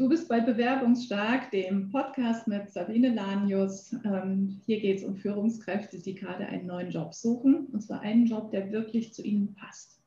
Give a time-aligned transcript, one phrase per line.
[0.00, 3.94] du bist bei Bewerbungsstark, dem Podcast mit Sabine Lanius.
[4.02, 8.24] Ähm, hier geht es um Führungskräfte, die gerade einen neuen Job suchen, und zwar einen
[8.24, 10.00] Job, der wirklich zu ihnen passt.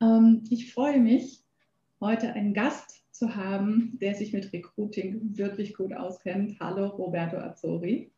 [0.00, 1.44] Ähm, ich freue mich,
[2.00, 6.58] heute einen Gast zu haben, der sich mit Recruiting wirklich gut auskennt.
[6.58, 8.10] Hallo, Roberto Azzori.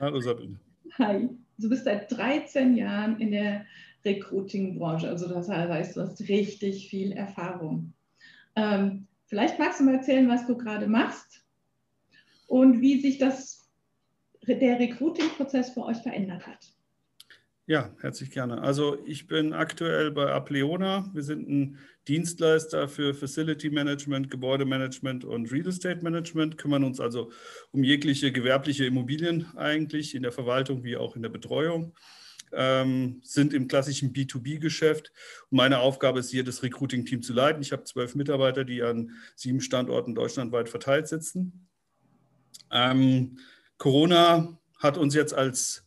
[0.00, 0.58] Hallo, Sabine.
[0.96, 1.28] Hi.
[1.58, 3.66] Du bist seit 13 Jahren in der
[4.06, 7.92] Recruiting-Branche, also das heißt, du hast richtig viel Erfahrung.
[8.54, 11.44] Ähm, vielleicht magst du mal erzählen, was du gerade machst
[12.46, 13.68] und wie sich das,
[14.46, 16.76] der Recruiting-Prozess für euch verändert hat.
[17.68, 18.62] Ja, herzlich gerne.
[18.62, 21.10] Also ich bin aktuell bei Apleona.
[21.12, 27.32] Wir sind ein Dienstleister für Facility Management, Gebäudemanagement und Real Estate Management, kümmern uns also
[27.72, 31.92] um jegliche gewerbliche Immobilien eigentlich in der Verwaltung wie auch in der Betreuung.
[32.52, 35.12] Ähm, sind im klassischen B2B-Geschäft.
[35.50, 37.60] meine Aufgabe ist hier, das Recruiting-Team zu leiten.
[37.60, 41.68] Ich habe zwölf Mitarbeiter, die an sieben Standorten deutschlandweit verteilt sitzen.
[42.70, 43.38] Ähm,
[43.78, 45.86] Corona hat uns jetzt als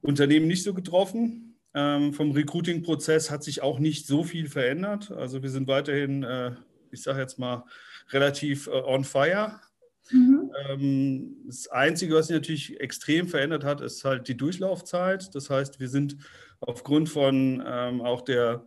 [0.00, 1.56] Unternehmen nicht so getroffen.
[1.74, 5.10] Ähm, vom Recruiting-Prozess hat sich auch nicht so viel verändert.
[5.10, 6.52] Also wir sind weiterhin, äh,
[6.92, 7.64] ich sage jetzt mal,
[8.10, 9.60] relativ äh, on fire.
[10.10, 10.50] Mhm.
[10.68, 15.34] Ähm, das Einzige, was sich natürlich extrem verändert hat, ist halt die Durchlaufzeit.
[15.34, 16.16] Das heißt, wir sind
[16.60, 18.66] aufgrund von ähm, auch der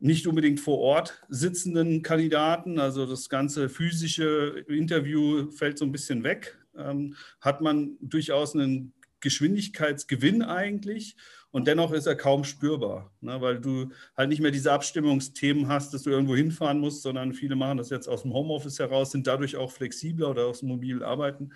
[0.00, 6.24] nicht unbedingt vor Ort sitzenden Kandidaten, also das ganze physische Interview fällt so ein bisschen
[6.24, 11.16] weg, ähm, hat man durchaus einen Geschwindigkeitsgewinn eigentlich
[11.52, 15.92] und dennoch ist er kaum spürbar, ne, weil du halt nicht mehr diese Abstimmungsthemen hast,
[15.92, 19.26] dass du irgendwo hinfahren musst, sondern viele machen das jetzt aus dem Homeoffice heraus, sind
[19.26, 21.52] dadurch auch flexibler oder aus dem mobilen Arbeiten.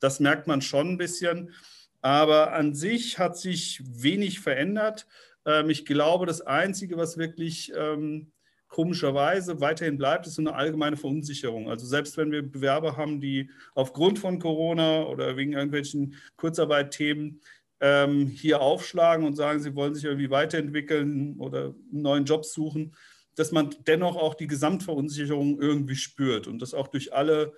[0.00, 1.52] Das merkt man schon ein bisschen,
[2.00, 5.06] aber an sich hat sich wenig verändert.
[5.44, 8.32] Ähm, ich glaube, das Einzige, was wirklich ähm,
[8.68, 11.68] komischerweise weiterhin bleibt, ist so eine allgemeine Verunsicherung.
[11.70, 17.40] Also selbst wenn wir Bewerber haben, die aufgrund von Corona oder wegen irgendwelchen Kurzarbeitthemen
[17.80, 22.94] ähm, hier aufschlagen und sagen, sie wollen sich irgendwie weiterentwickeln oder einen neuen Job suchen,
[23.34, 27.54] dass man dennoch auch die Gesamtverunsicherung irgendwie spürt und das auch durch alle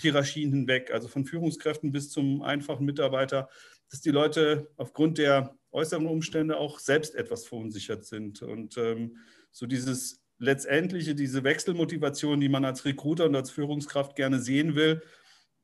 [0.00, 3.48] Hierarchien hinweg, also von Führungskräften bis zum einfachen Mitarbeiter,
[3.90, 8.42] dass die Leute aufgrund der äußeren Umstände auch selbst etwas verunsichert sind.
[8.42, 9.18] Und ähm,
[9.50, 15.02] so dieses letztendlich diese Wechselmotivation, die man als Recruiter und als Führungskraft gerne sehen will,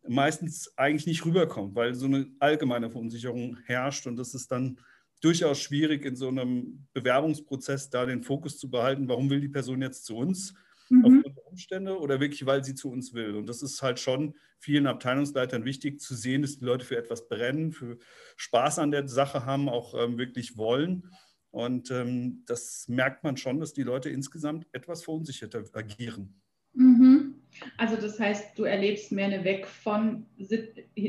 [0.07, 4.79] meistens eigentlich nicht rüberkommt, weil so eine allgemeine Verunsicherung herrscht und das ist dann
[5.23, 9.81] durchaus schwierig in so einem Bewerbungsprozess da den Fokus zu behalten, warum will die Person
[9.81, 10.55] jetzt zu uns
[10.91, 11.05] mhm.
[11.05, 13.35] aufgrund der Umstände oder wirklich, weil sie zu uns will.
[13.35, 17.27] Und das ist halt schon vielen Abteilungsleitern wichtig zu sehen, dass die Leute für etwas
[17.29, 17.97] brennen, für
[18.37, 21.11] Spaß an der Sache haben, auch ähm, wirklich wollen
[21.55, 26.35] und ähm, das merkt man schon, dass die Leute insgesamt etwas verunsicherter agieren.
[26.73, 27.37] Mhm.
[27.77, 30.27] Also das heißt, du erlebst mehr eine Weg von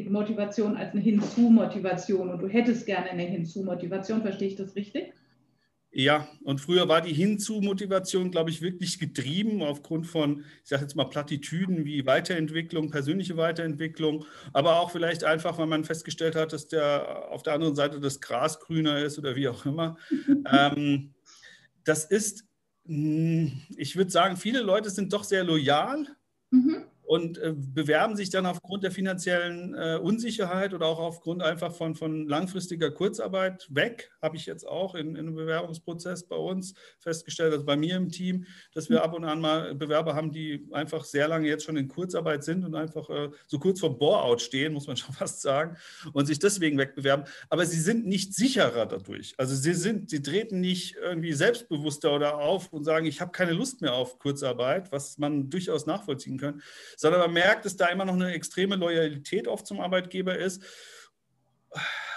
[0.08, 5.14] Motivation als eine Hinzu-Motivation und du hättest gerne eine Hinzu-Motivation, verstehe ich das richtig?
[5.98, 10.98] Ja, und früher war die Hinzu-Motivation, glaube ich, wirklich getrieben aufgrund von, ich sage jetzt
[10.98, 16.68] mal, Plattitüden wie Weiterentwicklung, persönliche Weiterentwicklung, aber auch vielleicht einfach, weil man festgestellt hat, dass
[16.68, 19.96] der auf der anderen Seite das Gras grüner ist oder wie auch immer.
[20.52, 21.14] ähm,
[21.86, 22.44] das ist,
[22.86, 26.08] hm, ich würde sagen, viele Leute sind doch sehr loyal.
[26.52, 31.74] Mhm und äh, bewerben sich dann aufgrund der finanziellen äh, Unsicherheit oder auch aufgrund einfach
[31.74, 34.12] von, von langfristiger Kurzarbeit weg.
[34.22, 38.10] Habe ich jetzt auch in, in, einem Bewerbungsprozess bei uns festgestellt, also bei mir im
[38.10, 41.78] Team, dass wir ab und an mal Bewerber haben, die einfach sehr lange jetzt schon
[41.78, 45.42] in Kurzarbeit sind und einfach äh, so kurz vor Bore-out stehen, muss man schon fast
[45.42, 45.78] sagen,
[46.14, 47.26] und sich deswegen wegbewerben.
[47.50, 49.36] Aber sie sind nicht sicherer dadurch.
[49.38, 53.54] Also sie sind, sie treten nicht irgendwie selbstbewusster oder auf und sagen, ich habe keine
[53.54, 56.62] Lust mehr auf Kurzarbeit, was man durchaus nachvollziehen kann
[56.98, 60.64] sondern man merkt, dass da immer noch eine extreme Loyalität oft zum Arbeitgeber ist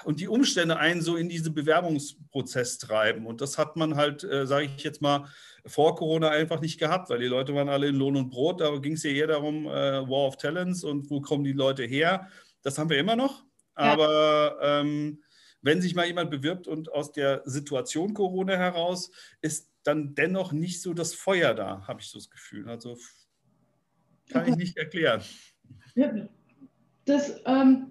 [0.05, 3.27] und die Umstände einen so in diesen Bewerbungsprozess treiben.
[3.27, 5.29] Und das hat man halt, äh, sage ich jetzt mal,
[5.67, 8.61] vor Corona einfach nicht gehabt, weil die Leute waren alle in Lohn und Brot.
[8.61, 11.85] Da ging es ja eher darum, äh, War of Talents und wo kommen die Leute
[11.85, 12.29] her.
[12.62, 13.44] Das haben wir immer noch.
[13.75, 14.81] Aber ja.
[14.81, 15.23] ähm,
[15.61, 19.11] wenn sich mal jemand bewirbt und aus der Situation Corona heraus
[19.41, 22.69] ist dann dennoch nicht so das Feuer da, habe ich so das Gefühl.
[22.69, 22.97] Also
[24.29, 25.23] kann ich nicht erklären.
[27.05, 27.91] Das, ähm,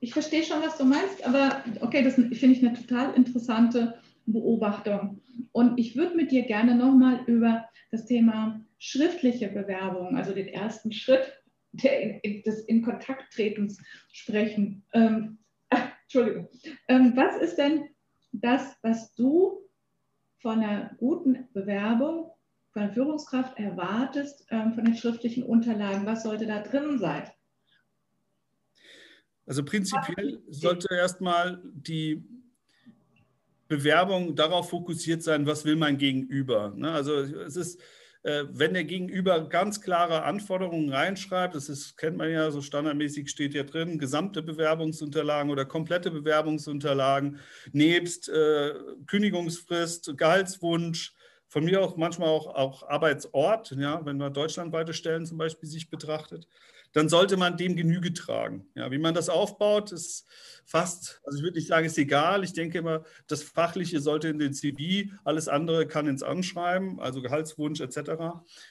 [0.00, 5.20] ich verstehe schon, was du meinst, aber okay, das finde ich eine total interessante Beobachtung.
[5.52, 10.92] Und ich würde mit dir gerne nochmal über das Thema schriftliche Bewerbung, also den ersten
[10.92, 11.32] Schritt
[11.72, 13.82] der, des in Kontakt tretens
[14.12, 14.84] sprechen.
[14.92, 15.38] Ähm,
[15.70, 16.48] ach, Entschuldigung.
[16.88, 17.88] Ähm, was ist denn
[18.32, 19.60] das, was du
[20.38, 22.30] von einer guten Bewerbung
[22.74, 26.04] von der Führungskraft erwartest ähm, von den schriftlichen Unterlagen?
[26.06, 27.30] Was sollte da drin sein?
[29.46, 32.24] Also prinzipiell sollte erstmal die
[33.68, 36.72] Bewerbung darauf fokussiert sein, was will mein Gegenüber.
[36.74, 36.90] Ne?
[36.90, 37.80] Also es ist,
[38.24, 43.30] äh, wenn der Gegenüber ganz klare Anforderungen reinschreibt, das ist, kennt man ja, so standardmäßig
[43.30, 47.38] steht ja drin, gesamte Bewerbungsunterlagen oder komplette Bewerbungsunterlagen,
[47.72, 48.74] nebst äh,
[49.06, 51.14] Kündigungsfrist, Gehaltswunsch,
[51.54, 55.88] von mir auch manchmal auch, auch Arbeitsort, ja, wenn man deutschlandweite Stellen zum Beispiel sich
[55.88, 56.48] betrachtet,
[56.94, 58.66] dann sollte man dem Genüge tragen.
[58.74, 60.26] Ja, wie man das aufbaut, ist
[60.64, 62.42] fast, also ich würde nicht sagen, ist egal.
[62.42, 67.22] Ich denke immer, das Fachliche sollte in den CV, alles andere kann ins Anschreiben, also
[67.22, 67.98] Gehaltswunsch etc.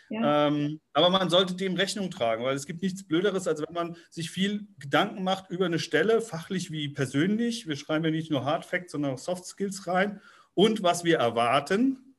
[0.09, 0.47] Ja.
[0.47, 3.95] Ähm, aber man sollte dem Rechnung tragen, weil es gibt nichts Blöderes, als wenn man
[4.09, 7.65] sich viel Gedanken macht über eine Stelle, fachlich wie persönlich.
[7.65, 10.19] Wir schreiben ja nicht nur Hard Facts, sondern auch Soft Skills rein
[10.53, 12.12] und was wir erwarten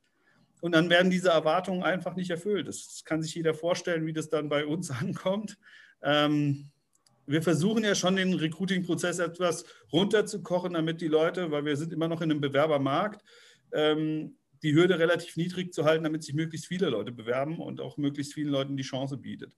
[0.65, 2.69] und dann werden diese Erwartungen einfach nicht erfüllt.
[2.69, 5.59] Das kann sich jeder vorstellen, wie das dann bei uns ankommt.
[6.03, 6.71] Ähm,
[7.27, 12.09] wir versuchen ja schon den Recruiting-Prozess etwas runterzukochen, damit die Leute, weil wir sind immer
[12.09, 13.23] noch in einem Bewerbermarkt,
[13.75, 17.99] ähm, die Hürde relativ niedrig zu halten, damit sich möglichst viele Leute bewerben und auch
[17.99, 19.53] möglichst vielen Leuten die Chance bietet.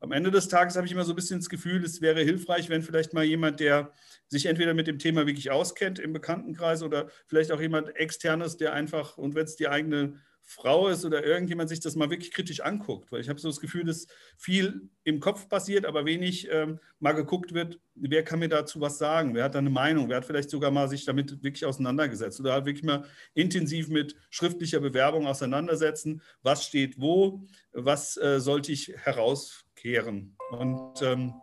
[0.00, 2.70] Am Ende des Tages habe ich immer so ein bisschen das Gefühl, es wäre hilfreich,
[2.70, 3.92] wenn vielleicht mal jemand, der
[4.28, 8.72] sich entweder mit dem Thema wirklich auskennt im Bekanntenkreis oder vielleicht auch jemand externes, der
[8.72, 10.18] einfach, und wenn es die eigene
[10.50, 13.12] Frau ist oder irgendjemand sich das mal wirklich kritisch anguckt.
[13.12, 14.06] Weil ich habe so das Gefühl, dass
[14.38, 18.96] viel im Kopf passiert, aber wenig ähm, mal geguckt wird, wer kann mir dazu was
[18.96, 22.40] sagen, wer hat da eine Meinung, wer hat vielleicht sogar mal sich damit wirklich auseinandergesetzt
[22.40, 23.04] oder wirklich mal
[23.34, 30.34] intensiv mit schriftlicher Bewerbung auseinandersetzen, was steht wo, was äh, sollte ich herauskehren.
[30.50, 31.34] Und ähm,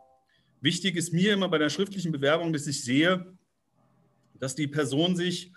[0.61, 3.37] wichtig ist mir immer bei der schriftlichen Bewerbung, dass ich sehe,
[4.39, 5.53] dass die Person sich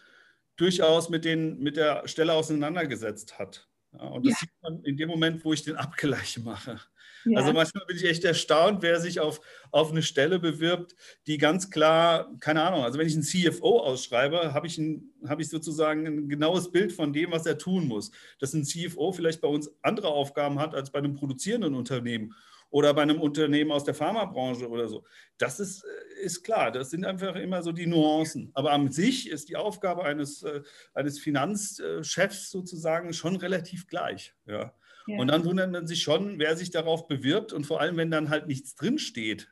[0.58, 3.68] durchaus mit, den, mit der Stelle auseinandergesetzt hat.
[3.92, 4.38] Ja, und das ja.
[4.40, 6.78] sieht man in dem Moment, wo ich den Abgleich mache.
[7.24, 7.38] Ja.
[7.38, 9.40] Also manchmal bin ich echt erstaunt, wer sich auf,
[9.70, 10.94] auf eine Stelle bewirbt,
[11.26, 15.40] die ganz klar, keine Ahnung, also wenn ich einen CFO ausschreibe, habe ich, ein, hab
[15.40, 18.10] ich sozusagen ein genaues Bild von dem, was er tun muss.
[18.38, 22.34] Dass ein CFO vielleicht bei uns andere Aufgaben hat als bei einem produzierenden Unternehmen
[22.70, 25.04] oder bei einem Unternehmen aus der Pharmabranche oder so.
[25.38, 28.50] Das ist, äh, ist klar, das sind einfach immer so die Nuancen.
[28.54, 30.62] Aber an sich ist die Aufgabe eines, äh,
[30.94, 34.34] eines Finanzchefs sozusagen schon relativ gleich.
[34.46, 34.74] Ja.
[35.06, 35.18] ja.
[35.18, 38.30] Und dann wundert man sich schon, wer sich darauf bewirbt und vor allem, wenn dann
[38.30, 39.48] halt nichts drinsteht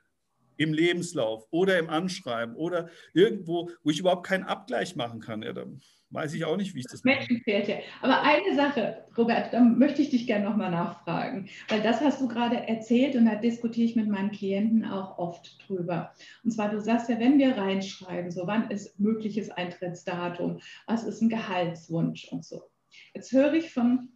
[0.59, 5.43] im Lebenslauf oder im Anschreiben oder irgendwo, wo ich überhaupt keinen Abgleich machen kann.
[5.43, 5.81] Ja, dann
[6.11, 7.17] weiß ich auch nicht, wie ich das mache.
[7.17, 7.81] Menschenfährte.
[8.01, 12.29] Aber eine Sache, Robert, da möchte ich dich gerne nochmal nachfragen, weil das hast du
[12.29, 16.13] gerade erzählt und da diskutiere ich mit meinen Klienten auch oft drüber.
[16.45, 21.23] Und zwar, du sagst ja, wenn wir reinschreiben, so wann ist mögliches Eintrittsdatum, was ist
[21.23, 22.63] ein Gehaltswunsch und so.
[23.15, 24.11] Jetzt höre ich von,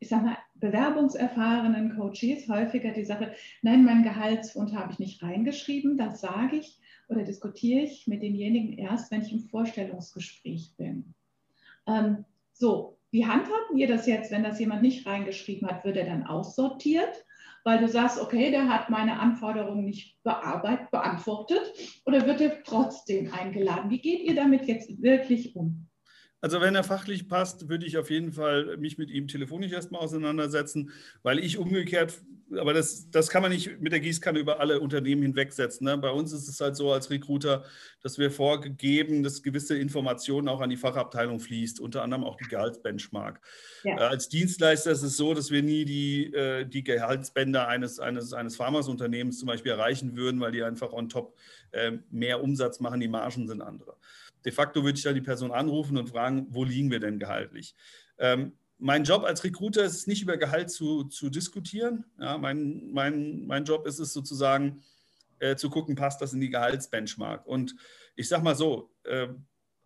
[0.00, 3.32] ich sag mal, bewerbungserfahrenen Coaches häufiger die Sache,
[3.62, 8.76] nein, meinen Gehaltswunsch habe ich nicht reingeschrieben, das sage ich oder diskutiere ich mit demjenigen
[8.76, 11.14] erst, wenn ich im Vorstellungsgespräch bin.
[11.88, 15.84] Ähm, so, wie handhaben wir das jetzt, wenn das jemand nicht reingeschrieben hat?
[15.84, 17.24] Wird er dann aussortiert,
[17.64, 21.72] weil du sagst, okay, der hat meine Anforderungen nicht bearbeitet, beantwortet
[22.04, 23.90] oder wird er trotzdem eingeladen?
[23.90, 25.88] Wie geht ihr damit jetzt wirklich um?
[26.40, 30.02] Also wenn er fachlich passt, würde ich auf jeden Fall mich mit ihm telefonisch erstmal
[30.02, 30.92] auseinandersetzen,
[31.22, 32.22] weil ich umgekehrt,
[32.56, 35.84] aber das, das kann man nicht mit der Gießkanne über alle Unternehmen hinwegsetzen.
[35.84, 35.98] Ne?
[35.98, 37.64] Bei uns ist es halt so als Recruiter,
[38.02, 42.48] dass wir vorgegeben, dass gewisse Informationen auch an die Fachabteilung fließt, unter anderem auch die
[42.48, 43.40] Gehaltsbenchmark.
[43.82, 43.96] Ja.
[43.96, 48.32] Äh, als Dienstleister ist es so, dass wir nie die, äh, die Gehaltsbänder eines, eines,
[48.32, 51.36] eines Pharmasunternehmens zum Beispiel erreichen würden, weil die einfach on top
[51.72, 53.96] äh, mehr Umsatz machen, die Margen sind andere
[54.44, 57.74] de facto würde ich dann die Person anrufen und fragen, wo liegen wir denn gehaltlich?
[58.18, 62.04] Ähm, mein Job als Recruiter ist es nicht über Gehalt zu, zu diskutieren.
[62.18, 64.82] Ja, mein, mein, mein Job ist es sozusagen
[65.40, 67.46] äh, zu gucken, passt das in die Gehaltsbenchmark.
[67.46, 67.74] Und
[68.14, 69.28] ich sage mal so, äh,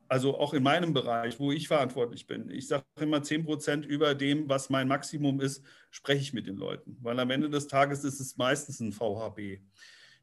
[0.08, 4.14] also auch in meinem Bereich, wo ich verantwortlich bin, ich sage immer 10 Prozent über
[4.14, 6.98] dem, was mein Maximum ist, spreche ich mit den Leuten.
[7.00, 9.62] Weil am Ende des Tages ist es meistens ein VHB.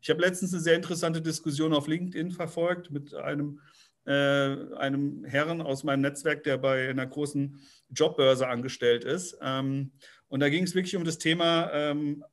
[0.02, 3.62] Ich habe letztens eine sehr interessante Diskussion auf LinkedIn verfolgt mit einem
[4.10, 7.60] äh, einem Herrn aus meinem Netzwerk, der bei einer großen
[7.92, 9.38] Jobbörse angestellt ist.
[9.40, 9.92] Ähm,
[10.30, 12.24] und da ging es wirklich um das Thema ähm,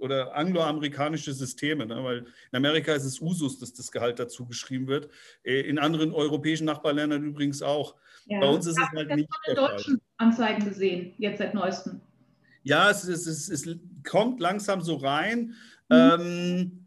[0.00, 2.04] oder angloamerikanische Systeme, ne?
[2.04, 5.08] weil in Amerika ist es Usus, dass das Gehalt dazu geschrieben wird.
[5.44, 7.96] Äh, in anderen europäischen Nachbarländern übrigens auch.
[8.26, 12.02] Ja, Bei uns ist es halt nicht der deutschen Anzeigen gesehen, jetzt seit neuestem.
[12.64, 15.54] Ja, es, es, es, es kommt langsam so rein.
[15.88, 15.96] Mhm.
[15.96, 16.86] Ähm,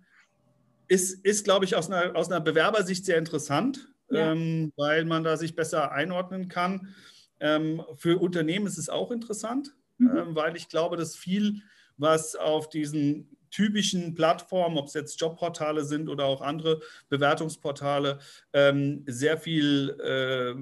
[0.87, 4.31] ist, ist glaube ich, aus einer, aus einer Bewerbersicht sehr interessant ja.
[4.31, 6.95] ähm, weil man da sich besser einordnen kann.
[7.39, 10.09] Ähm, für Unternehmen ist es auch interessant, mhm.
[10.09, 11.61] äh, weil ich glaube, dass viel,
[11.97, 18.19] was auf diesen typischen Plattformen, ob es jetzt Jobportale sind oder auch andere Bewertungsportale,
[18.53, 20.53] ähm, sehr viel, äh,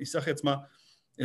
[0.00, 0.68] ich sage jetzt mal,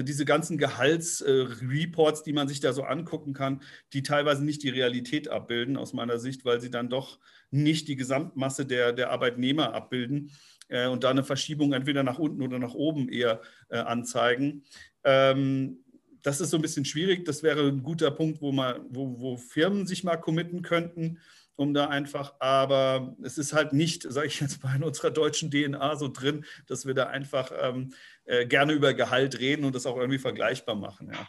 [0.02, 3.62] diese ganzen Gehaltsreports, äh, die man sich da so angucken kann,
[3.94, 7.20] die teilweise nicht die Realität abbilden, aus meiner Sicht, weil sie dann doch
[7.52, 10.32] nicht die Gesamtmasse der, der Arbeitnehmer abbilden
[10.70, 14.64] äh, und da eine Verschiebung entweder nach unten oder nach oben eher äh, anzeigen.
[15.04, 15.84] Ähm,
[16.24, 17.26] das ist so ein bisschen schwierig.
[17.26, 21.20] Das wäre ein guter Punkt, wo, man, wo, wo Firmen sich mal committen könnten,
[21.56, 25.52] um da einfach, aber es ist halt nicht, sage ich jetzt mal, in unserer deutschen
[25.52, 27.94] DNA so drin, dass wir da einfach ähm,
[28.26, 31.12] äh, gerne über Gehalt reden und das auch irgendwie vergleichbar machen.
[31.14, 31.28] Ja.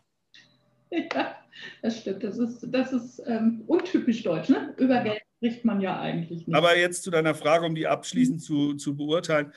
[0.91, 1.37] Ja,
[1.83, 2.23] das stimmt.
[2.23, 4.49] Das ist, das ist ähm, untypisch deutsch.
[4.49, 4.75] Ne?
[4.77, 6.57] Über Geld spricht man ja eigentlich nicht.
[6.57, 8.43] Aber jetzt zu deiner Frage, um die abschließend mhm.
[8.43, 9.53] zu, zu beurteilen.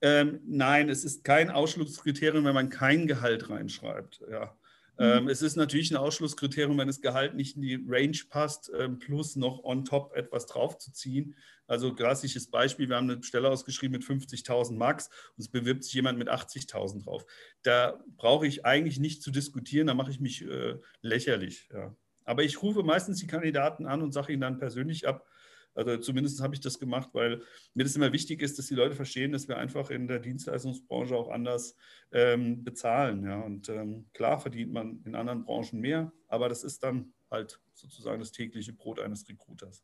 [0.00, 4.20] Ähm, nein, es ist kein Ausschlusskriterium, wenn man kein Gehalt reinschreibt.
[4.30, 4.56] Ja.
[4.98, 5.28] Ähm, mhm.
[5.30, 9.36] es ist natürlich ein Ausschlusskriterium, wenn das Gehalt nicht in die Range passt, ähm, plus
[9.36, 11.34] noch on top etwas draufzuziehen.
[11.66, 15.94] Also klassisches Beispiel, wir haben eine Stelle ausgeschrieben mit 50.000 Max und es bewirbt sich
[15.94, 17.24] jemand mit 80.000 drauf.
[17.62, 21.68] Da brauche ich eigentlich nicht zu diskutieren, da mache ich mich äh, lächerlich.
[21.72, 21.96] Ja.
[22.24, 25.26] Aber ich rufe meistens die Kandidaten an und sage ihnen dann persönlich ab,
[25.74, 27.42] also zumindest habe ich das gemacht, weil
[27.74, 31.16] mir das immer wichtig ist, dass die Leute verstehen, dass wir einfach in der Dienstleistungsbranche
[31.16, 31.76] auch anders
[32.12, 33.24] ähm, bezahlen.
[33.24, 33.40] Ja.
[33.40, 38.20] Und ähm, klar verdient man in anderen Branchen mehr, aber das ist dann halt sozusagen
[38.20, 39.82] das tägliche Brot eines Recruiters.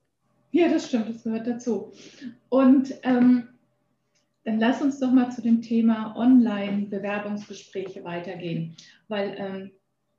[0.51, 1.93] Ja, das stimmt, das gehört dazu.
[2.49, 3.49] Und ähm,
[4.45, 8.77] dann lass uns doch mal zu dem Thema Online-Bewerbungsgespräche weitergehen,
[9.09, 9.71] weil ähm,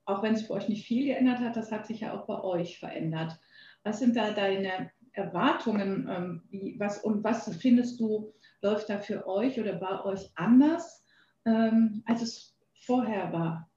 [0.06, 2.42] auch wenn es für euch nicht viel geändert hat, das hat sich ja auch bei
[2.44, 3.40] euch verändert.
[3.84, 6.08] Was sind da deine Erwartungen?
[6.10, 11.06] Ähm, wie, was, und was findest du, läuft da für euch oder bei euch anders,
[11.46, 13.70] ähm, als es vorher war?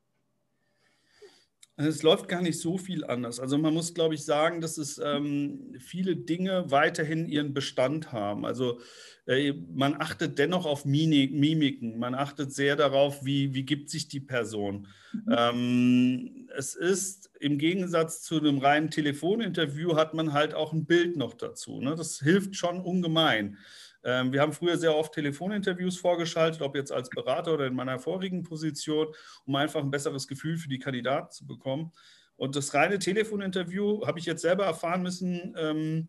[1.77, 3.41] Es läuft gar nicht so viel anders.
[3.41, 8.45] Also man muss, glaube ich, sagen, dass es ähm, viele Dinge weiterhin ihren Bestand haben.
[8.45, 8.79] Also
[9.27, 14.21] äh, man achtet dennoch auf Mimiken, man achtet sehr darauf, wie, wie gibt sich die
[14.21, 14.87] Person.
[15.13, 15.35] Mhm.
[15.37, 21.17] Ähm, es ist im Gegensatz zu einem reinen Telefoninterview, hat man halt auch ein Bild
[21.17, 21.81] noch dazu.
[21.81, 21.95] Ne?
[21.95, 23.57] Das hilft schon ungemein.
[24.05, 27.99] Ähm, wir haben früher sehr oft Telefoninterviews vorgeschaltet, ob jetzt als Berater oder in meiner
[27.99, 29.09] vorigen Position,
[29.45, 31.93] um einfach ein besseres Gefühl für die Kandidaten zu bekommen.
[32.37, 36.09] Und das reine Telefoninterview habe ich jetzt selber erfahren müssen, ähm,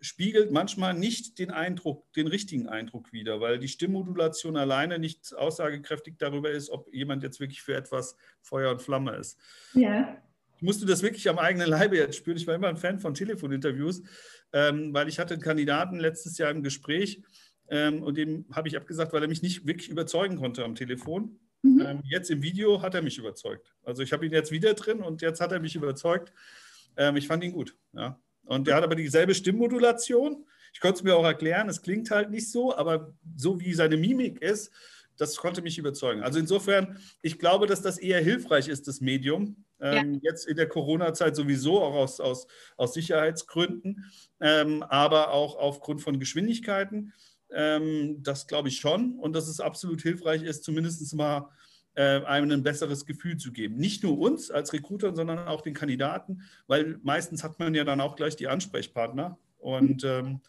[0.00, 6.16] spiegelt manchmal nicht den Eindruck, den richtigen Eindruck wider, weil die Stimmmodulation alleine nicht aussagekräftig
[6.18, 9.38] darüber ist, ob jemand jetzt wirklich für etwas Feuer und Flamme ist.
[9.74, 10.22] Ja.
[10.56, 12.36] Ich musste das wirklich am eigenen Leibe jetzt spüren.
[12.36, 14.02] Ich war immer ein Fan von Telefoninterviews,
[14.52, 17.22] ähm, weil ich hatte einen Kandidaten letztes Jahr im Gespräch
[17.68, 21.38] ähm, und dem habe ich abgesagt, weil er mich nicht wirklich überzeugen konnte am Telefon.
[21.62, 21.80] Mhm.
[21.80, 23.74] Ähm, jetzt im Video hat er mich überzeugt.
[23.82, 26.32] Also ich habe ihn jetzt wieder drin und jetzt hat er mich überzeugt.
[26.96, 27.76] Ähm, ich fand ihn gut.
[27.92, 28.20] Ja.
[28.44, 30.46] Und der hat aber dieselbe Stimmmodulation.
[30.72, 33.96] Ich konnte es mir auch erklären, es klingt halt nicht so, aber so wie seine
[33.96, 34.70] Mimik ist,
[35.16, 36.22] das konnte mich überzeugen.
[36.22, 39.64] Also insofern, ich glaube, dass das eher hilfreich ist, das Medium.
[39.80, 40.30] Ähm, ja.
[40.30, 44.04] Jetzt in der Corona-Zeit sowieso, auch aus, aus, aus Sicherheitsgründen,
[44.40, 47.12] ähm, aber auch aufgrund von Geschwindigkeiten.
[47.50, 49.18] Ähm, das glaube ich schon.
[49.18, 51.48] Und dass es absolut hilfreich ist, zumindest mal
[51.94, 53.76] äh, einem ein besseres Gefühl zu geben.
[53.76, 58.00] Nicht nur uns als Recruitern, sondern auch den Kandidaten, weil meistens hat man ja dann
[58.00, 59.38] auch gleich die Ansprechpartner.
[59.58, 60.40] Und ähm,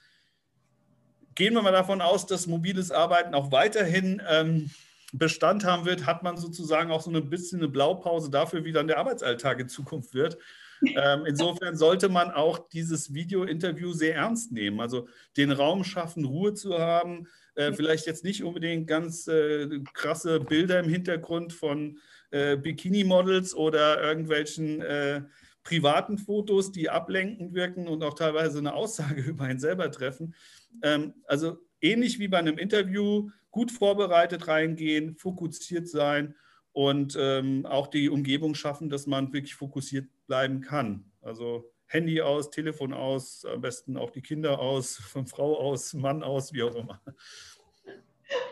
[1.36, 4.69] gehen wir mal davon aus, dass mobiles Arbeiten auch weiterhin ähm,
[5.17, 8.88] Bestand haben wird, hat man sozusagen auch so ein bisschen eine Blaupause dafür, wie dann
[8.88, 10.38] der Arbeitsalltag in Zukunft wird.
[10.95, 14.79] Ähm, insofern sollte man auch dieses Video-Interview sehr ernst nehmen.
[14.79, 20.39] Also den Raum schaffen, Ruhe zu haben, äh, vielleicht jetzt nicht unbedingt ganz äh, krasse
[20.39, 21.97] Bilder im Hintergrund von
[22.29, 25.24] äh, Bikini-Models oder irgendwelchen äh,
[25.63, 30.36] privaten Fotos, die ablenkend wirken und auch teilweise eine Aussage über einen selber treffen.
[30.81, 36.36] Ähm, also ähnlich wie bei einem Interview, gut vorbereitet reingehen, fokussiert sein
[36.74, 41.06] und ähm, auch die Umgebung schaffen, dass man wirklich fokussiert bleiben kann.
[41.24, 46.22] Also Handy aus, Telefon aus, am besten auch die Kinder aus, von Frau aus, Mann
[46.22, 47.02] aus, wie auch immer.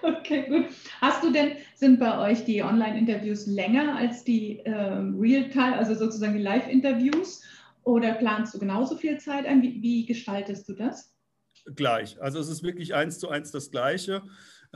[0.02, 0.66] Okay, gut.
[1.02, 6.34] Hast du denn, sind bei euch die Online-Interviews länger als die äh, Real-Time, also sozusagen
[6.34, 7.44] die Live-Interviews?
[7.84, 9.62] Oder planst du genauso viel Zeit ein?
[9.62, 11.14] Wie, wie, gestaltest du das?
[11.76, 12.20] Gleich.
[12.20, 14.24] Also es ist wirklich eins zu eins das Gleiche.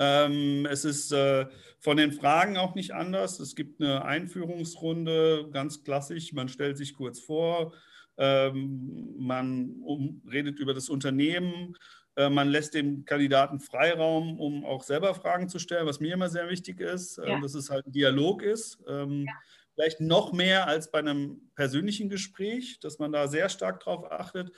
[0.01, 1.45] Ähm, es ist äh,
[1.77, 3.39] von den Fragen auch nicht anders.
[3.41, 6.31] Es gibt eine Einführungsrunde, ganz klassisch.
[6.31, 7.73] Man stellt sich kurz vor,
[8.17, 11.75] ähm, man um, redet über das Unternehmen,
[12.15, 16.29] äh, man lässt dem Kandidaten Freiraum, um auch selber Fragen zu stellen, was mir immer
[16.29, 17.39] sehr wichtig ist, äh, ja.
[17.41, 18.79] dass es halt ein Dialog ist.
[18.87, 19.33] Ähm, ja.
[19.73, 24.51] Vielleicht noch mehr als bei einem persönlichen Gespräch, dass man da sehr stark drauf achtet,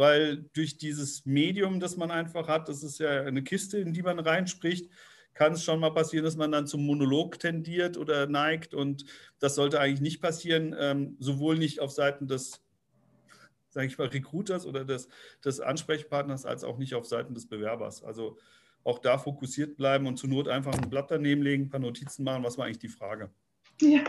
[0.00, 4.00] weil durch dieses Medium, das man einfach hat, das ist ja eine Kiste, in die
[4.00, 4.90] man reinspricht,
[5.34, 8.72] kann es schon mal passieren, dass man dann zum Monolog tendiert oder neigt.
[8.72, 9.04] Und
[9.40, 12.62] das sollte eigentlich nicht passieren, ähm, sowohl nicht auf Seiten des,
[13.68, 15.10] sage ich mal, Recruiters oder des,
[15.44, 18.02] des Ansprechpartners, als auch nicht auf Seiten des Bewerbers.
[18.02, 18.38] Also
[18.84, 22.24] auch da fokussiert bleiben und zur Not einfach ein Blatt daneben legen, ein paar Notizen
[22.24, 22.42] machen.
[22.42, 23.28] Was war eigentlich die Frage?
[23.82, 24.02] Ja,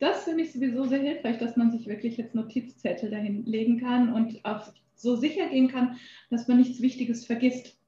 [0.00, 4.12] das finde ich sowieso sehr hilfreich, dass man sich wirklich jetzt Notizzettel dahin legen kann
[4.12, 5.96] und auch so sicher gehen kann,
[6.30, 7.78] dass man nichts Wichtiges vergisst.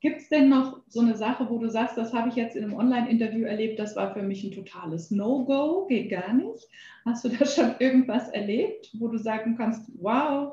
[0.00, 2.64] Gibt es denn noch so eine Sache, wo du sagst, das habe ich jetzt in
[2.64, 6.68] einem Online-Interview erlebt, das war für mich ein totales No-Go, geht gar nicht?
[7.06, 10.52] Hast du da schon irgendwas erlebt, wo du sagen kannst, wow,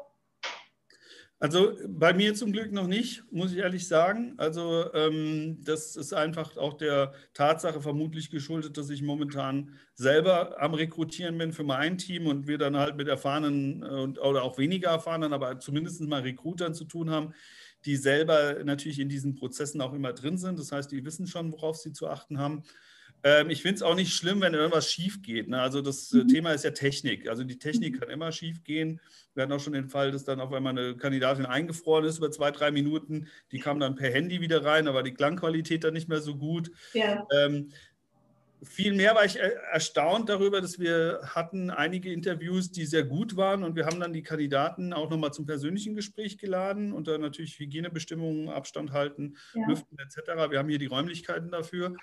[1.41, 4.36] also bei mir zum Glück noch nicht, muss ich ehrlich sagen.
[4.38, 10.75] Also ähm, das ist einfach auch der Tatsache vermutlich geschuldet, dass ich momentan selber am
[10.75, 14.91] Rekrutieren bin für mein Team und wir dann halt mit erfahrenen und, oder auch weniger
[14.91, 17.33] erfahrenen, aber zumindest mal Rekrutern zu tun haben,
[17.86, 20.60] die selber natürlich in diesen Prozessen auch immer drin sind.
[20.60, 22.62] Das heißt, die wissen schon, worauf sie zu achten haben.
[23.24, 25.48] Ähm, ich finde es auch nicht schlimm, wenn irgendwas schief geht.
[25.48, 25.62] Ne?
[25.62, 26.28] Also das äh, mhm.
[26.28, 27.30] Thema ist ja Technik.
[27.30, 29.00] Also die Technik kann immer schief gehen.
[29.34, 32.32] Wir hatten auch schon den Fall, dass dann auf einmal eine Kandidatin eingefroren ist über
[32.32, 33.28] zwei, drei Minuten.
[33.51, 36.72] Die kam dann per Handy wieder rein, aber die Klangqualität dann nicht mehr so gut.
[36.94, 37.25] Ja.
[37.32, 37.72] Ähm,
[38.63, 43.75] Vielmehr war ich erstaunt darüber, dass wir hatten einige Interviews, die sehr gut waren und
[43.75, 48.50] wir haben dann die Kandidaten auch nochmal zum persönlichen Gespräch geladen und dann natürlich Hygienebestimmungen,
[48.50, 49.68] Abstand halten, ja.
[49.68, 50.51] Lüften etc.
[50.51, 51.96] Wir haben hier die Räumlichkeiten dafür.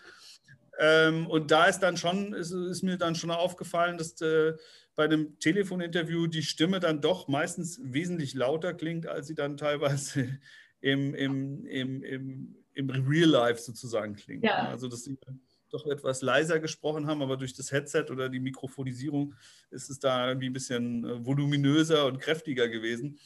[0.78, 4.54] Ähm, und da ist dann schon, ist, ist, mir dann schon aufgefallen, dass äh,
[4.94, 10.38] bei einem Telefoninterview die Stimme dann doch meistens wesentlich lauter klingt, als sie dann teilweise
[10.80, 14.44] im, im, im, im, im Real Life sozusagen klingt.
[14.44, 14.68] Ja.
[14.68, 15.18] Also dass sie
[15.70, 19.34] doch etwas leiser gesprochen haben, aber durch das Headset oder die Mikrofonisierung
[19.70, 23.18] ist es da irgendwie ein bisschen äh, voluminöser und kräftiger gewesen.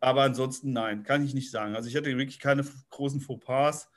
[0.00, 1.74] Aber ansonsten nein, kann ich nicht sagen.
[1.74, 3.88] Also ich hatte wirklich keine großen Fauxpas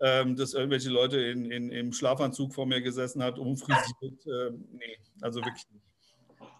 [0.00, 4.26] ähm, dass irgendwelche Leute in, in, im Schlafanzug vor mir gesessen hat, umfrisiert.
[4.26, 5.84] Äh, nee, also wirklich nicht.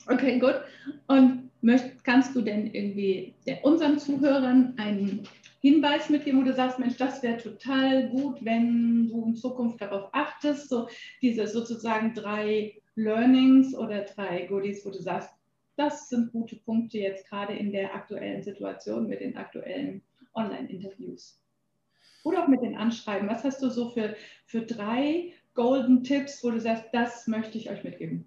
[0.08, 0.60] Okay, gut.
[1.08, 5.26] Und möcht, kannst du denn irgendwie der, unseren Zuhörern einen
[5.60, 10.08] Hinweis mitgeben, wo du sagst, Mensch, das wäre total gut, wenn du in Zukunft darauf
[10.12, 10.88] achtest, so
[11.20, 15.30] diese sozusagen drei Learnings oder drei Goodies, wo du sagst,
[15.76, 20.02] das sind gute Punkte jetzt gerade in der aktuellen Situation mit den aktuellen
[20.34, 21.39] Online-Interviews?
[22.24, 23.28] Oder auch mit den Anschreiben.
[23.28, 24.14] Was hast du so für,
[24.46, 28.26] für drei Golden Tipps, wo du sagst, das möchte ich euch mitgeben?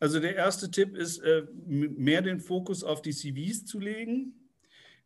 [0.00, 4.34] Also der erste Tipp ist, äh, mehr den Fokus auf die CVs zu legen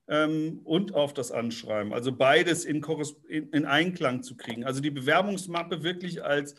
[0.09, 1.93] ähm, und auf das Anschreiben.
[1.93, 2.83] Also beides in,
[3.29, 4.65] in Einklang zu kriegen.
[4.65, 6.57] Also die Bewerbungsmappe wirklich als,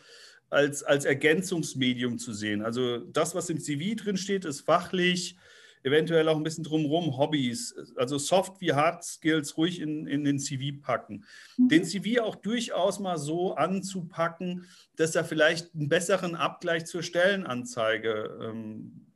[0.48, 2.62] als, als Ergänzungsmedium zu sehen.
[2.62, 5.36] Also das, was im CV drin steht, ist fachlich,
[5.82, 10.38] eventuell auch ein bisschen drumherum Hobbys, also Soft wie Hard Skills ruhig in, in den
[10.38, 11.24] CV packen.
[11.56, 11.68] Mhm.
[11.68, 14.66] Den CV auch durchaus mal so anzupacken,
[14.96, 19.06] dass er vielleicht einen besseren Abgleich zur Stellenanzeige ähm,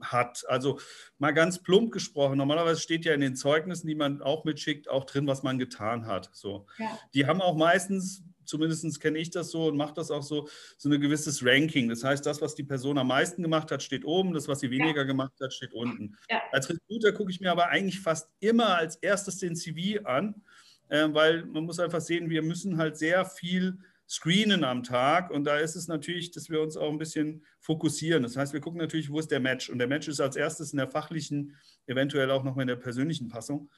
[0.00, 0.44] hat.
[0.48, 0.78] Also
[1.18, 5.04] mal ganz plump gesprochen, normalerweise steht ja in den Zeugnissen, die man auch mitschickt, auch
[5.04, 6.30] drin, was man getan hat.
[6.32, 6.66] So.
[6.78, 6.98] Ja.
[7.14, 10.88] Die haben auch meistens zumindest kenne ich das so und mache das auch so, so
[10.88, 11.88] ein gewisses Ranking.
[11.88, 14.70] Das heißt, das, was die Person am meisten gemacht hat, steht oben, das, was sie
[14.70, 15.06] weniger ja.
[15.06, 16.16] gemacht hat, steht unten.
[16.30, 16.42] Ja.
[16.52, 20.42] Als Recruiter gucke ich mir aber eigentlich fast immer als erstes den CV an,
[20.88, 23.78] äh, weil man muss einfach sehen, wir müssen halt sehr viel
[24.08, 28.22] screenen am Tag und da ist es natürlich, dass wir uns auch ein bisschen fokussieren.
[28.22, 30.72] Das heißt, wir gucken natürlich, wo ist der Match und der Match ist als erstes
[30.72, 33.70] in der fachlichen, eventuell auch noch in der persönlichen Passung.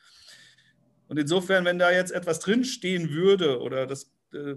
[1.09, 4.55] Und insofern, wenn da jetzt etwas drinstehen würde oder das äh,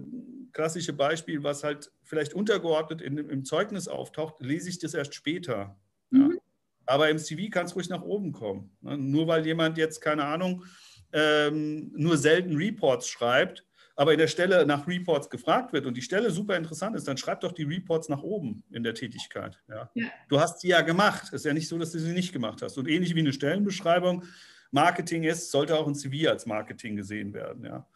[0.52, 5.78] klassische Beispiel, was halt vielleicht untergeordnet in, im Zeugnis auftaucht, lese ich das erst später.
[6.10, 6.32] Mhm.
[6.32, 6.38] Ja.
[6.86, 8.76] Aber im CV kann es ruhig nach oben kommen.
[8.80, 8.98] Ne?
[8.98, 10.64] Nur weil jemand jetzt, keine Ahnung,
[11.12, 13.64] ähm, nur selten Reports schreibt,
[13.96, 17.18] aber in der Stelle nach Reports gefragt wird und die Stelle super interessant ist, dann
[17.18, 19.62] schreib doch die Reports nach oben in der Tätigkeit.
[19.68, 19.90] Ja.
[19.94, 20.08] ja.
[20.28, 21.24] Du hast sie ja gemacht.
[21.24, 22.78] Es ist ja nicht so, dass du sie nicht gemacht hast.
[22.78, 24.24] Und ähnlich wie eine Stellenbeschreibung
[24.70, 27.64] Marketing ist, sollte auch ein CV als Marketing gesehen werden.
[27.64, 27.86] Ja.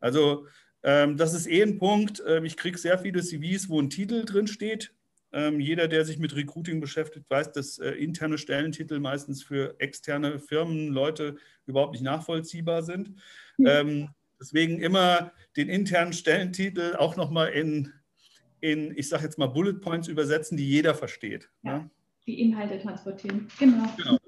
[0.00, 0.46] Also
[1.16, 2.22] das ist eh ein Punkt.
[2.26, 4.92] Ähm, ich kriege sehr viele CVs, wo ein Titel drin steht.
[5.32, 10.38] Ähm, jeder, der sich mit Recruiting beschäftigt, weiß, dass äh, interne Stellentitel meistens für externe
[10.38, 13.14] Firmen, Leute überhaupt nicht nachvollziehbar sind.
[14.44, 17.92] Deswegen immer den internen Stellentitel auch nochmal in,
[18.60, 21.48] in, ich sage jetzt mal, Bullet Points übersetzen, die jeder versteht.
[21.62, 21.90] Ja, ne?
[22.26, 23.48] Die Inhalte transportieren.
[23.58, 23.86] Genau.
[23.96, 24.18] genau.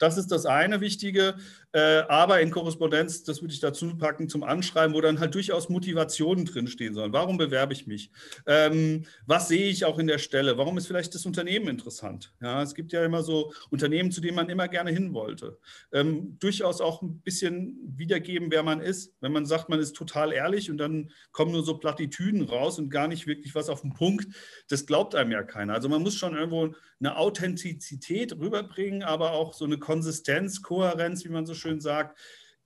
[0.00, 1.36] Das ist das eine Wichtige.
[1.72, 5.68] Äh, aber in Korrespondenz, das würde ich dazu packen zum Anschreiben, wo dann halt durchaus
[5.68, 7.12] Motivationen drinstehen sollen.
[7.12, 8.10] Warum bewerbe ich mich?
[8.46, 10.58] Ähm, was sehe ich auch in der Stelle?
[10.58, 12.32] Warum ist vielleicht das Unternehmen interessant?
[12.40, 15.58] Ja, es gibt ja immer so Unternehmen, zu denen man immer gerne hin wollte.
[15.92, 19.14] Ähm, durchaus auch ein bisschen wiedergeben, wer man ist.
[19.20, 22.90] Wenn man sagt, man ist total ehrlich und dann kommen nur so Plattitüden raus und
[22.90, 24.26] gar nicht wirklich was auf den Punkt,
[24.68, 25.74] das glaubt einem ja keiner.
[25.74, 31.30] Also man muss schon irgendwo eine Authentizität rüberbringen, aber auch so eine Konsistenz, Kohärenz, wie
[31.30, 32.16] man so schön sagt,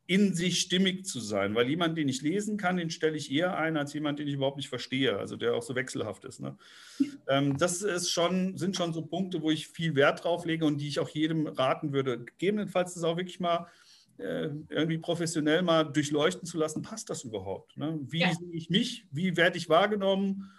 [0.07, 1.55] in sich stimmig zu sein.
[1.55, 4.35] Weil jemand, den ich lesen kann, den stelle ich eher ein, als jemand, den ich
[4.35, 6.41] überhaupt nicht verstehe, also der auch so wechselhaft ist.
[6.41, 6.59] Ne?
[7.27, 10.83] Ähm, das ist schon, sind schon so Punkte, wo ich viel Wert drauf lege und
[10.83, 12.27] die ich auch jedem raten würde.
[12.27, 13.69] Gegebenenfalls das auch wirklich mal
[14.19, 17.75] äh, irgendwie professionell mal durchleuchten zu lassen, passt das überhaupt?
[17.79, 18.01] Ne?
[18.03, 18.35] Wie ja.
[18.35, 19.07] sehe ich mich?
[19.13, 20.53] Wie werde ich wahrgenommen?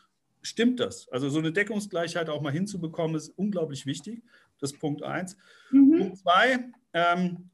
[0.45, 1.09] Stimmt das?
[1.09, 4.21] Also so eine Deckungsgleichheit auch mal hinzubekommen, ist unglaublich wichtig.
[4.59, 5.37] Das ist Punkt eins.
[5.71, 5.97] Mhm.
[5.97, 7.49] Punkt zwei, ähm,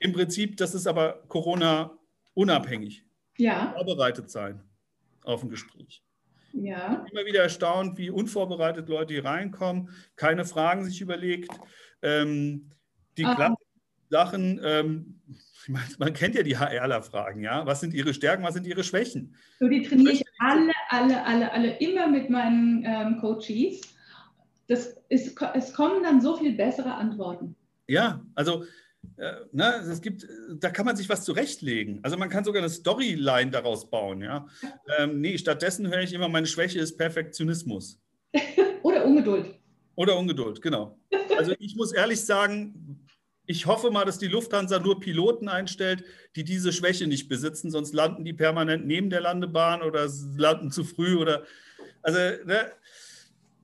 [0.00, 1.96] im Prinzip, das ist aber Corona
[2.34, 3.04] unabhängig.
[3.38, 3.72] Ja.
[3.76, 4.60] Vorbereitet sein
[5.22, 6.02] auf ein Gespräch.
[6.52, 7.06] Ja.
[7.12, 11.52] Immer wieder erstaunt, wie unvorbereitet Leute hier reinkommen, keine Fragen sich überlegt.
[12.02, 12.72] Ähm,
[13.16, 13.54] die ah.
[14.10, 15.20] Sachen, ähm,
[15.98, 17.64] man kennt ja die HRler-Fragen, ja.
[17.66, 19.36] Was sind ihre Stärken, was sind ihre Schwächen?
[19.60, 23.80] So, die trainiere ich alle, alle, alle, alle immer mit meinen ähm, Coaches.
[24.68, 27.54] Das ist, es kommen dann so viel bessere Antworten.
[27.86, 28.64] Ja, also
[29.16, 30.26] äh, ne, es gibt,
[30.58, 32.00] da kann man sich was zurechtlegen.
[32.02, 34.22] Also man kann sogar eine Storyline daraus bauen.
[34.22, 34.46] Ja?
[34.98, 38.00] Ähm, nee, stattdessen höre ich immer, meine Schwäche ist Perfektionismus.
[38.82, 39.54] Oder Ungeduld.
[39.94, 40.98] Oder Ungeduld, genau.
[41.36, 43.04] Also ich muss ehrlich sagen,
[43.46, 46.04] ich hoffe mal, dass die Lufthansa nur Piloten einstellt,
[46.36, 50.84] die diese Schwäche nicht besitzen, sonst landen die permanent neben der Landebahn oder landen zu
[50.84, 51.44] früh oder
[52.02, 52.72] also ne,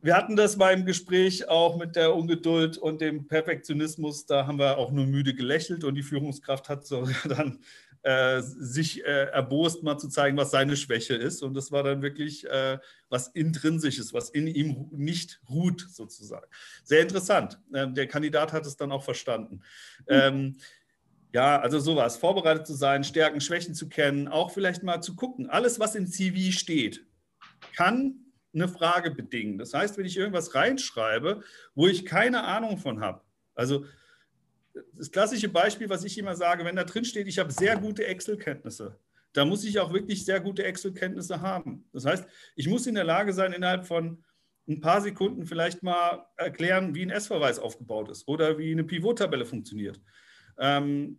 [0.00, 4.26] wir hatten das beim Gespräch auch mit der Ungeduld und dem Perfektionismus.
[4.26, 7.58] Da haben wir auch nur müde gelächelt und die Führungskraft hat so dann
[8.02, 11.42] äh, sich äh, erbost, mal zu zeigen, was seine Schwäche ist.
[11.42, 16.46] Und das war dann wirklich äh, was Intrinsisches, was in ihm nicht ruht, sozusagen.
[16.84, 17.58] Sehr interessant.
[17.74, 19.62] Ähm, der Kandidat hat es dann auch verstanden.
[20.02, 20.06] Mhm.
[20.08, 20.56] Ähm,
[21.32, 25.50] ja, also sowas, vorbereitet zu sein, Stärken, Schwächen zu kennen, auch vielleicht mal zu gucken.
[25.50, 27.04] Alles, was im CV steht,
[27.74, 29.58] kann eine Frage bedingen.
[29.58, 31.42] Das heißt, wenn ich irgendwas reinschreibe,
[31.74, 33.20] wo ich keine Ahnung von habe,
[33.54, 33.84] also
[34.94, 38.06] das klassische Beispiel, was ich immer sage, wenn da drin steht, ich habe sehr gute
[38.06, 38.98] Excel-Kenntnisse,
[39.32, 41.88] da muss ich auch wirklich sehr gute Excel-Kenntnisse haben.
[41.92, 44.24] Das heißt, ich muss in der Lage sein, innerhalb von
[44.68, 49.46] ein paar Sekunden vielleicht mal erklären, wie ein S-Verweis aufgebaut ist oder wie eine Pivot-Tabelle
[49.46, 50.00] funktioniert.
[50.58, 51.18] Ähm,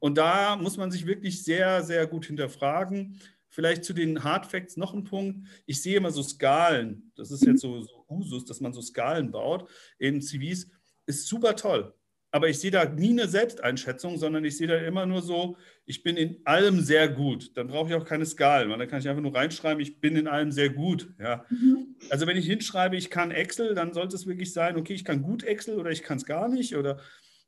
[0.00, 3.20] und da muss man sich wirklich sehr, sehr gut hinterfragen.
[3.52, 5.46] Vielleicht zu den Hard Facts noch ein Punkt.
[5.66, 7.12] Ich sehe immer so Skalen.
[7.16, 10.70] Das ist jetzt so, so Usus, dass man so Skalen baut in CVs.
[11.04, 11.92] Ist super toll.
[12.30, 16.02] Aber ich sehe da nie eine Selbsteinschätzung, sondern ich sehe da immer nur so, ich
[16.02, 17.54] bin in allem sehr gut.
[17.54, 20.16] Dann brauche ich auch keine Skalen, weil dann kann ich einfach nur reinschreiben, ich bin
[20.16, 21.12] in allem sehr gut.
[21.20, 21.44] Ja.
[21.50, 21.94] Mhm.
[22.08, 25.20] Also wenn ich hinschreibe, ich kann Excel, dann sollte es wirklich sein, okay, ich kann
[25.20, 26.74] gut Excel oder ich kann es gar nicht.
[26.74, 27.00] Oder,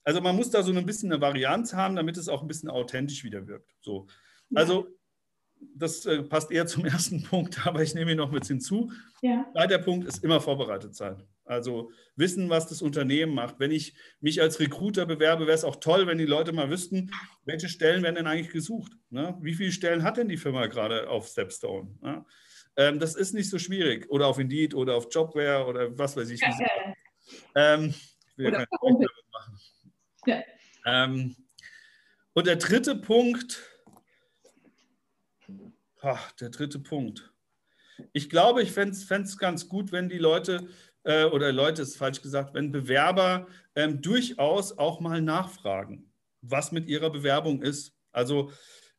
[0.03, 2.69] also man muss da so ein bisschen eine Varianz haben, damit es auch ein bisschen
[2.69, 3.73] authentisch wieder wirkt.
[3.81, 4.07] So.
[4.53, 4.89] Also
[5.75, 8.93] das äh, passt eher zum ersten Punkt, aber ich nehme ihn noch mit hinzu.
[9.23, 9.47] Ja.
[9.53, 11.23] Zweiter Punkt ist immer vorbereitet sein.
[11.45, 13.61] Also wissen, was das Unternehmen macht.
[13.61, 17.11] Wenn ich mich als Recruiter bewerbe, wäre es auch toll, wenn die Leute mal wüssten,
[17.45, 18.93] welche Stellen werden denn eigentlich gesucht.
[19.11, 19.37] Ne?
[19.43, 21.97] Wie viele Stellen hat denn die Firma gerade auf Stepstone?
[22.01, 22.25] Ne?
[22.77, 24.09] Ähm, das ist nicht so schwierig.
[24.11, 26.41] Oder auf Indeed oder auf Jobware oder was weiß ich.
[26.41, 27.75] Ja, ja.
[27.75, 28.67] Ähm, ich will oder ja
[29.33, 29.61] machen.
[30.27, 30.43] Ja.
[30.87, 31.37] Ähm,
[32.33, 33.63] und der dritte Punkt,
[36.07, 37.33] Ach, der dritte Punkt.
[38.13, 40.69] Ich glaube, ich fände es ganz gut, wenn die Leute,
[41.05, 46.13] äh, oder Leute ist falsch gesagt, wenn Bewerber ähm, durchaus auch mal nachfragen,
[46.43, 47.97] was mit ihrer Bewerbung ist.
[48.13, 48.53] Also,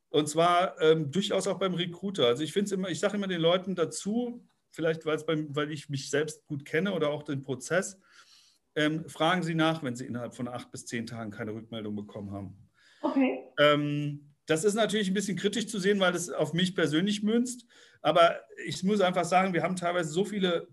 [0.09, 2.25] und zwar ähm, durchaus auch beim Recruiter.
[2.25, 6.47] Also ich finde immer, ich sage immer den Leuten dazu, vielleicht weil ich mich selbst
[6.47, 7.99] gut kenne oder auch den Prozess,
[8.75, 12.31] ähm, fragen Sie nach, wenn Sie innerhalb von acht bis zehn Tagen keine Rückmeldung bekommen
[12.31, 12.57] haben.
[13.01, 13.43] Okay.
[13.59, 17.65] Ähm, das ist natürlich ein bisschen kritisch zu sehen, weil das auf mich persönlich münzt.
[18.01, 20.67] Aber ich muss einfach sagen, wir haben teilweise so viele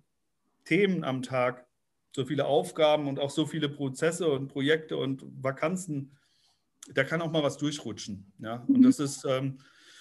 [0.65, 1.67] Themen am Tag,
[2.15, 6.17] so viele Aufgaben und auch so viele Prozesse und Projekte und Vakanzen.
[6.93, 8.33] Da kann auch mal was durchrutschen.
[8.39, 8.65] Ja?
[8.69, 8.83] Und mhm.
[8.83, 9.59] das ist, ähm,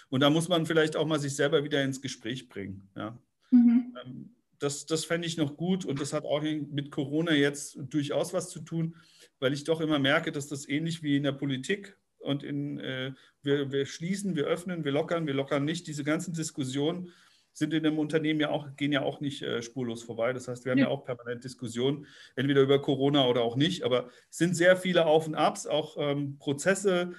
[0.10, 2.90] und da muss man vielleicht auch mal sich selber wieder ins Gespräch bringen.
[2.98, 3.18] Ja?
[3.52, 3.96] Mhm.
[4.04, 8.32] Ähm, das, das fände ich noch gut und das hat auch mit Corona jetzt durchaus
[8.32, 8.96] was zu tun,
[9.40, 13.14] weil ich doch immer merke, dass das ähnlich wie in der Politik und in, äh,
[13.44, 15.88] wir, wir schließen, wir öffnen, wir lockern, wir lockern nicht.
[15.88, 17.12] Diese ganzen Diskussionen
[17.54, 20.34] sind in einem Unternehmen ja auch, gehen ja auch nicht äh, spurlos vorbei.
[20.34, 20.86] Das heißt, wir haben ja.
[20.86, 22.06] ja auch permanent Diskussionen,
[22.36, 23.84] entweder über Corona oder auch nicht.
[23.84, 27.14] Aber es sind sehr viele Auf und Abs, auch ähm, Prozesse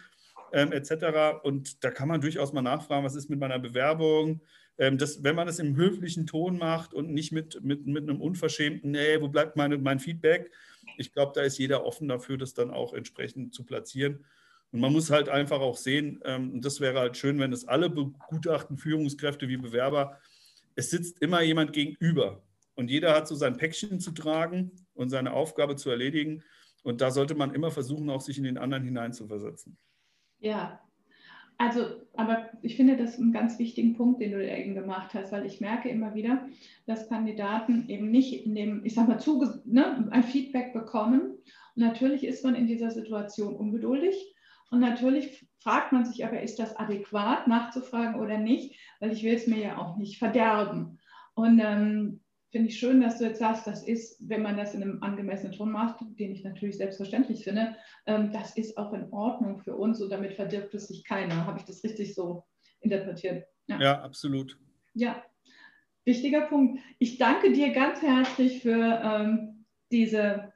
[0.52, 1.42] ähm, etc.
[1.42, 4.40] Und da kann man durchaus mal nachfragen, was ist mit meiner Bewerbung?
[4.78, 8.20] Ähm, das, wenn man es im höflichen Ton macht und nicht mit, mit, mit einem
[8.20, 10.50] unverschämten, nee, wo bleibt meine, mein Feedback?
[10.96, 14.24] Ich glaube, da ist jeder offen dafür, das dann auch entsprechend zu platzieren.
[14.72, 17.68] Und man muss halt einfach auch sehen, ähm, und das wäre halt schön, wenn es
[17.68, 20.18] alle begutachten, Führungskräfte wie Bewerber,
[20.74, 22.42] es sitzt immer jemand gegenüber.
[22.74, 26.42] Und jeder hat so sein Päckchen zu tragen und seine Aufgabe zu erledigen.
[26.82, 29.76] Und da sollte man immer versuchen, auch sich in den anderen hineinzuversetzen.
[30.38, 30.80] Ja,
[31.58, 35.44] also, aber ich finde das einen ganz wichtigen Punkt, den du eben gemacht hast, weil
[35.44, 36.48] ich merke immer wieder,
[36.86, 41.20] dass Kandidaten eben nicht in dem, ich sag mal, zuge, ne, ein Feedback bekommen.
[41.76, 44.31] Und natürlich ist man in dieser Situation ungeduldig
[44.72, 49.34] und natürlich fragt man sich aber, ist das adäquat nachzufragen oder nicht, weil ich will
[49.34, 50.98] es mir ja auch nicht verderben.
[51.34, 54.82] Und ähm, finde ich schön, dass du jetzt sagst, das ist, wenn man das in
[54.82, 59.58] einem angemessenen Ton macht, den ich natürlich selbstverständlich finde, ähm, das ist auch in Ordnung
[59.58, 61.44] für uns und damit verdirbt es sich keiner.
[61.44, 62.44] Habe ich das richtig so
[62.80, 63.44] interpretiert?
[63.66, 64.58] Ja, ja absolut.
[64.94, 65.22] Ja,
[66.06, 66.80] wichtiger Punkt.
[66.98, 70.54] Ich danke dir ganz herzlich für ähm, diese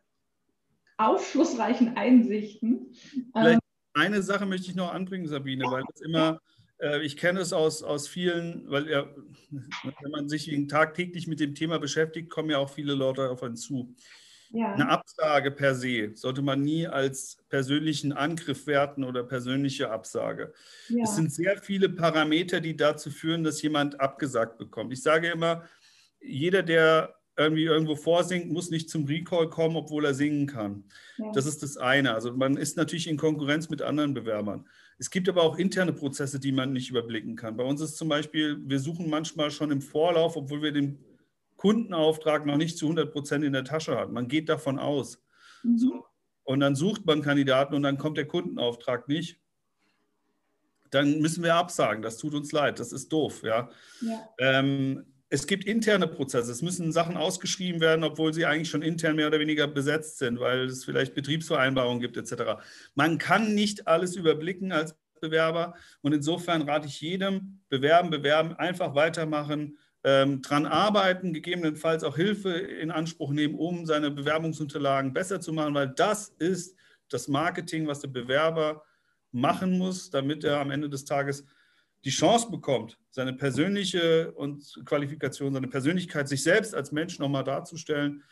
[0.96, 2.94] aufschlussreichen Einsichten.
[3.34, 3.60] Vielleicht
[3.96, 6.40] eine Sache möchte ich noch anbringen, Sabine, weil das immer,
[6.80, 9.06] äh, ich kenne es aus, aus vielen, weil ja,
[9.50, 13.56] wenn man sich tagtäglich mit dem Thema beschäftigt, kommen ja auch viele Leute auf einen
[13.56, 13.94] zu.
[14.50, 14.72] Ja.
[14.72, 20.52] Eine Absage per se sollte man nie als persönlichen Angriff werten oder persönliche Absage.
[20.88, 21.02] Ja.
[21.02, 24.92] Es sind sehr viele Parameter, die dazu führen, dass jemand abgesagt bekommt.
[24.92, 25.64] Ich sage immer,
[26.20, 30.84] jeder, der irgendwie irgendwo vorsingt, muss nicht zum Recall kommen, obwohl er singen kann.
[31.18, 31.32] Ja.
[31.32, 32.14] Das ist das eine.
[32.14, 34.66] Also man ist natürlich in Konkurrenz mit anderen Bewerbern.
[34.98, 37.56] Es gibt aber auch interne Prozesse, die man nicht überblicken kann.
[37.56, 40.98] Bei uns ist zum Beispiel, wir suchen manchmal schon im Vorlauf, obwohl wir den
[41.56, 44.14] Kundenauftrag noch nicht zu 100 Prozent in der Tasche haben.
[44.14, 45.22] Man geht davon aus.
[45.62, 45.78] Mhm.
[45.78, 46.06] So.
[46.44, 49.40] Und dann sucht man Kandidaten und dann kommt der Kundenauftrag nicht.
[50.90, 52.02] Dann müssen wir absagen.
[52.02, 52.78] Das tut uns leid.
[52.78, 53.42] Das ist doof.
[53.42, 53.68] Ja.
[54.00, 54.28] ja.
[54.38, 55.04] Ähm,
[55.36, 56.50] es gibt interne Prozesse.
[56.50, 60.40] Es müssen Sachen ausgeschrieben werden, obwohl sie eigentlich schon intern mehr oder weniger besetzt sind,
[60.40, 62.58] weil es vielleicht Betriebsvereinbarungen gibt etc.
[62.94, 68.94] Man kann nicht alles überblicken als Bewerber und insofern rate ich jedem, bewerben, bewerben, einfach
[68.94, 75.52] weitermachen, ähm, dran arbeiten, gegebenenfalls auch Hilfe in Anspruch nehmen, um seine Bewerbungsunterlagen besser zu
[75.52, 76.76] machen, weil das ist
[77.10, 78.84] das Marketing, was der Bewerber
[79.32, 81.44] machen muss, damit er am Ende des Tages
[82.06, 88.22] die Chance bekommt, seine persönliche und Qualifikation, seine Persönlichkeit, sich selbst als Mensch nochmal darzustellen.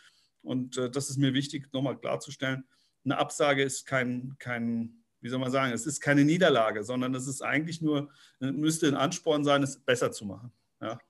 [0.43, 2.65] Und äh, das ist mir wichtig, nochmal klarzustellen.
[3.05, 7.27] Eine Absage ist kein, kein, wie soll man sagen, es ist keine Niederlage, sondern es
[7.27, 10.53] ist eigentlich nur, müsste ein Ansporn sein, es besser zu machen.
[10.81, 11.01] Ja.